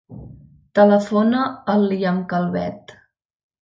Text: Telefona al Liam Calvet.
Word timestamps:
Telefona 0.79 1.43
al 1.77 1.87
Liam 1.93 2.21
Calvet. 2.35 3.01